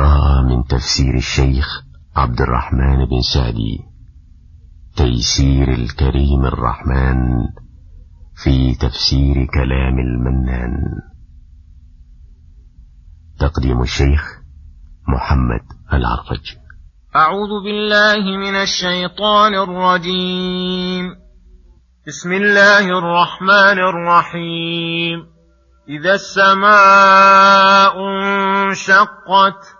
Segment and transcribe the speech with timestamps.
[0.00, 1.66] نقرأ من تفسير الشيخ
[2.16, 3.80] عبد الرحمن بن سعدي
[4.96, 7.18] تيسير الكريم الرحمن
[8.44, 10.72] في تفسير كلام المنان.
[13.38, 14.22] تقديم الشيخ
[15.08, 15.62] محمد
[15.92, 16.56] العرفج.
[17.16, 21.04] أعوذ بالله من الشيطان الرجيم.
[22.06, 25.26] بسم الله الرحمن الرحيم.
[25.88, 27.94] إذا السماء
[28.66, 29.79] انشقت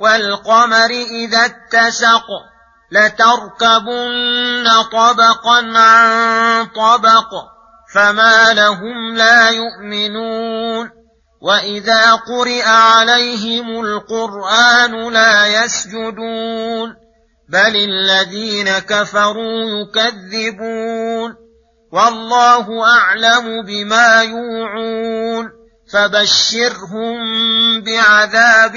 [0.00, 2.26] والقمر إذا اتسق
[2.92, 7.30] لتركبن طبقا عن طبق
[7.94, 10.90] فما لهم لا يؤمنون.
[11.42, 16.94] وإذا قرئ عليهم القرآن لا يسجدون.
[17.48, 21.34] بل الذين كفروا يكذبون.
[21.92, 25.63] والله أعلم بما يوعون.
[25.92, 27.16] فبشرهم
[27.80, 28.74] بعذاب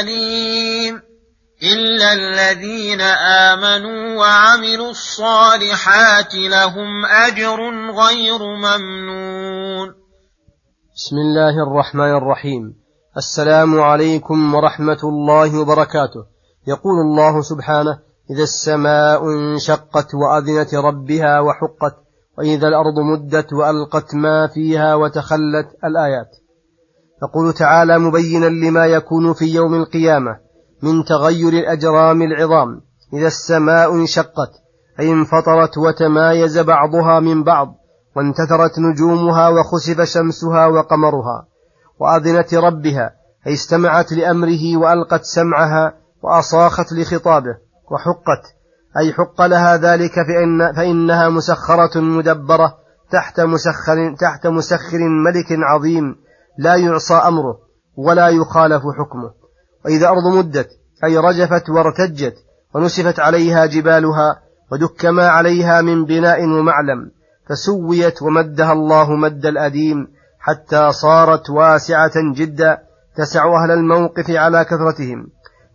[0.00, 1.02] أليم
[1.62, 3.00] إلا الذين
[3.50, 7.58] آمنوا وعملوا الصالحات لهم أجر
[7.90, 9.88] غير ممنون.
[10.96, 12.74] بسم الله الرحمن الرحيم.
[13.16, 16.22] السلام عليكم ورحمة الله وبركاته.
[16.68, 17.98] يقول الله سبحانه
[18.30, 21.96] إذا السماء انشقت وأذنت ربها وحقت
[22.38, 26.30] وإذا الأرض مدت وألقت ما فيها وتخلت الآيات.
[27.22, 30.36] يقول تعالى مبينا لما يكون في يوم القيامة
[30.82, 32.80] من تغير الأجرام العظام
[33.12, 34.50] إذا السماء انشقت
[35.00, 37.74] أي انفطرت وتمايز بعضها من بعض
[38.16, 41.46] وانتثرت نجومها وخسف شمسها وقمرها
[41.98, 43.12] وأذنت ربها
[43.46, 47.56] أي استمعت لأمره وألقت سمعها وأصاخت لخطابه
[47.90, 48.42] وحقت
[48.96, 52.74] أي حق لها ذلك فإن فإنها مسخرة مدبرة
[53.10, 56.16] تحت مسخر تحت مسخر ملك عظيم
[56.58, 57.58] لا يعصى أمره
[57.96, 59.30] ولا يخالف حكمه.
[59.84, 60.68] وإذا أرض مدت
[61.04, 62.34] أي رجفت وارتجت
[62.74, 64.40] ونسفت عليها جبالها
[64.72, 67.10] ودك ما عليها من بناء ومعلم
[67.48, 70.08] فسويت ومدها الله مد الأديم
[70.38, 72.78] حتى صارت واسعة جدا
[73.16, 75.26] تسع أهل الموقف على كثرتهم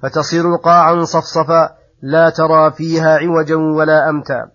[0.01, 1.69] فتصير قاعا صفصفا
[2.01, 4.51] لا ترى فيها عوجا ولا أمتا.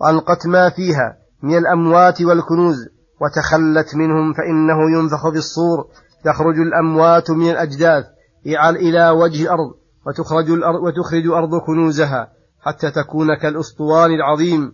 [0.00, 2.88] وألقت ما فيها من الأموات والكنوز
[3.20, 5.86] وتخلت منهم فإنه ينفخ في الصور
[6.24, 8.04] تخرج الأموات من الأجداث
[8.76, 9.74] إلى وجه الأرض
[10.06, 12.28] وتخرج الأرض, وتخرج الأرض كنوزها
[12.60, 14.72] حتى تكون كالأسطوان العظيم.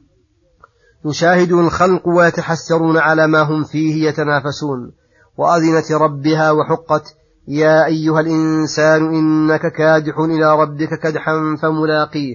[1.06, 4.92] يشاهد الخلق ويتحسرون على ما هم فيه يتنافسون.
[5.36, 7.14] وأذنت ربها وحقت
[7.48, 12.34] يا أيها الإنسان إنك كادح إلى ربك كدحا فملاقيه.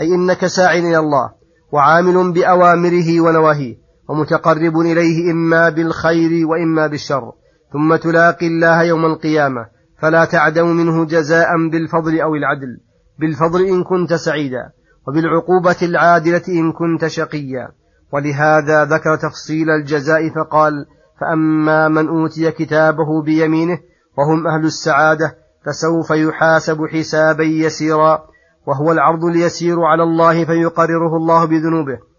[0.00, 1.30] أي إنك ساع إلى الله
[1.72, 3.76] وعامل بأوامره ونواهيه.
[4.10, 7.32] ومتقرب إليه إما بالخير وإما بالشر.
[7.72, 9.66] ثم تلاقي الله يوم القيامة.
[10.02, 12.80] فلا تعدم منه جزاء بالفضل أو العدل.
[13.18, 14.70] بالفضل إن كنت سعيدا.
[15.08, 17.68] وبالعقوبة العادلة إن كنت شقيا.
[18.12, 20.86] ولهذا ذكر تفصيل الجزاء فقال
[21.20, 23.78] فأما من أوتي كتابه بيمينه
[24.18, 25.36] وهم أهل السعادة
[25.66, 28.22] فسوف يحاسب حسابا يسيرا.
[28.66, 32.09] وهو العرض اليسير على الله فيقرره الله بذنوبه.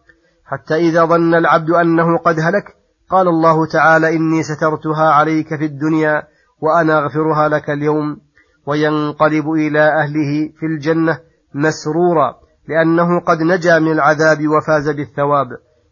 [0.51, 2.63] حتى إذا ظن العبد أنه قد هلك
[3.09, 6.23] قال الله تعالى إني سترتها عليك في الدنيا
[6.61, 8.17] وأنا أغفرها لك اليوم
[8.67, 11.19] وينقلب إلى أهله في الجنة
[11.53, 12.35] مسرورا
[12.67, 15.47] لأنه قد نجا من العذاب وفاز بالثواب.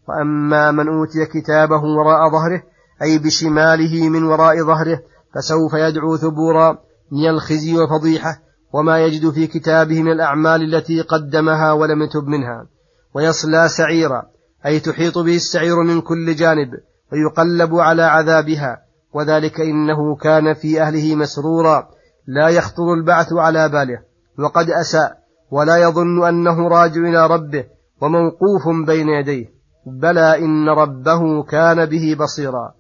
[0.09, 2.63] وأما من أوتي كتابه وراء ظهره
[3.01, 4.99] أي بشماله من وراء ظهره
[5.35, 6.77] فسوف يدعو ثبورا
[7.11, 8.39] من الخزي والفضيحة
[8.73, 12.67] وما يجد في كتابه من الأعمال التي قدمها ولم يتب منها.
[13.15, 14.38] ويصلى سعيرا.
[14.65, 16.69] أي تحيط به السعير من كل جانب
[17.13, 18.81] ويقلب على عذابها.
[19.13, 21.87] وذلك إنه كان في أهله مسرورا.
[22.27, 23.99] لا يخطر البعث على باله.
[24.39, 25.19] وقد أساء.
[25.51, 27.65] ولا يظن أنه راجع إلى ربه.
[28.01, 29.45] وموقوف بين يديه.
[29.85, 32.73] بلى إن ربه كان به بصيرا.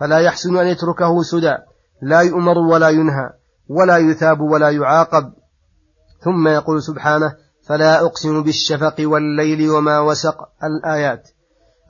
[0.00, 1.56] فلا يحسن أن يتركه سدى.
[2.02, 3.30] لا يؤمر ولا ينهى.
[3.68, 5.32] ولا يثاب ولا يعاقب.
[6.20, 11.28] ثم يقول سبحانه فلا أقسم بالشفق والليل وما وسق الآيات.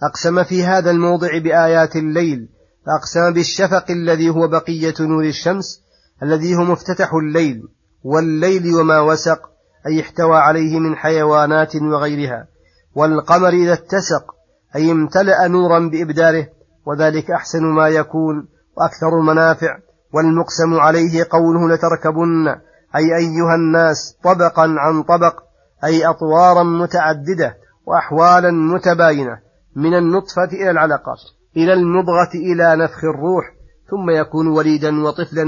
[0.03, 2.49] أقسم في هذا الموضع بآيات الليل
[2.87, 5.81] فأقسم بالشفق الذي هو بقية نور الشمس
[6.23, 7.63] الذي هو مفتتح الليل
[8.03, 9.41] والليل وما وسق
[9.87, 12.47] أي احتوى عليه من حيوانات وغيرها.
[12.95, 14.35] والقمر إذا اتسق
[14.77, 16.49] أي امتلأ نورا بإبداره
[16.87, 19.79] وذلك أحسن ما يكون وأكثر المنافع.
[20.15, 22.49] والمقسم عليه قوله لتركبن
[22.97, 25.41] أي أيها الناس طبقا عن طبق
[25.85, 29.39] أي أطوارا متعددة وأحوالا متباينة
[29.77, 31.17] من النطفة إلى العلقة
[31.57, 33.45] إلى المضغة إلى نفخ الروح
[33.91, 35.45] ثم يكون وليدا وطفلا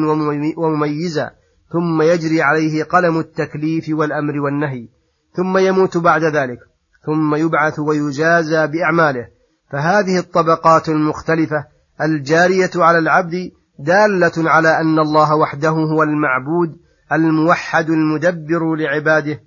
[0.57, 1.31] ومميزا
[1.73, 4.89] ثم يجري عليه قلم التكليف والأمر والنهي
[5.37, 6.59] ثم يموت بعد ذلك
[7.07, 9.29] ثم يبعث ويجازى بأعماله.
[9.71, 11.65] فهذه الطبقات المختلفة
[12.03, 16.77] الجارية على العبد دالة على أن الله وحده هو المعبود
[17.13, 19.41] الموحد المدبر لعباده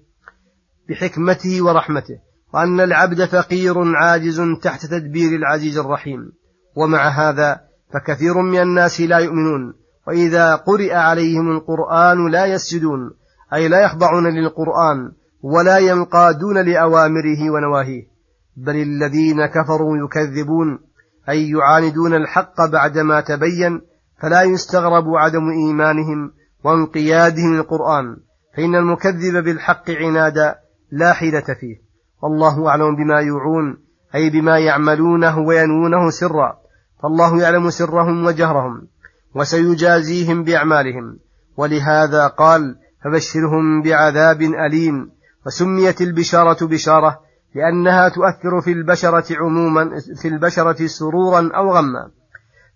[0.90, 2.20] بحكمته ورحمته
[2.54, 6.32] وأن العبد فقير عاجز تحت تدبير العزيز الرحيم.
[6.76, 7.62] ومع هذا
[7.94, 9.74] فكثير من الناس لا يؤمنون
[10.08, 13.12] وإذا قرئ عليهم القرآن لا يسجدون
[13.54, 18.04] أي لا يخضعون للقرآن ولا ينقادون لأوامره ونواهيه.
[18.58, 20.80] بل الذين كفروا يكذبون
[21.30, 23.82] أي يعاندون الحق بعدما تبين
[24.22, 26.32] فلا يستغرب عدم إيمانهم
[26.64, 28.18] وانقيادهم للقرآن
[28.58, 30.56] فإن المكذب بالحق عنادا
[30.92, 31.82] لا حيلة فيه.
[32.22, 33.78] والله أعلم بما يوعون
[34.16, 36.58] أي بما يعملونه وينوونه سرا.
[37.04, 38.88] فالله يعلم سرهم وجهرهم
[39.36, 41.20] وسيجازيهم بأعمالهم.
[41.58, 45.12] ولهذا قال فبشرهم بعذاب أليم.
[45.46, 47.20] وسميت البشارة بشارة
[47.56, 49.90] لأنها تؤثر في البشرة عموما
[50.22, 52.12] في البشرة سرورا أو غما.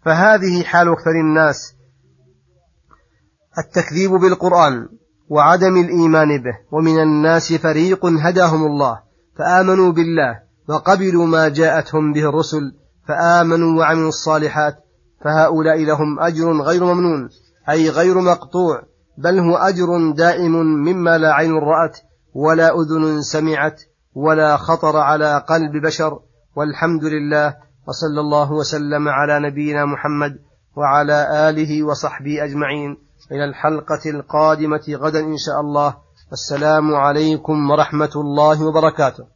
[0.05, 1.75] فهذه حال أكثر الناس
[3.57, 4.89] التكذيب بالقرآن.
[5.33, 8.99] وعدم الإيمان به ومن الناس فريق هداهم الله
[9.37, 10.39] فآمنوا بالله
[10.69, 12.75] وقبلوا ما جاءتهم به الرسل
[13.07, 14.75] فآمنوا وعملوا الصالحات
[15.23, 17.29] فهؤلاء لهم أجر غير ممنون
[17.69, 18.81] أي غير مقطوع
[19.17, 21.99] بل هو أجر دائم مما لا عين رأت
[22.33, 23.81] ولا أذن سمعت
[24.13, 26.19] ولا خطر على قلب بشر
[26.55, 27.55] والحمد لله
[27.87, 30.39] وصلى الله وسلم على نبينا محمد
[30.75, 32.97] وعلى آله وصحبه أجمعين.
[33.33, 35.95] إلى الحلقة القادمة غدا إن شاء الله.
[36.31, 39.32] السلام عليكم ورحمة الله وبركاته.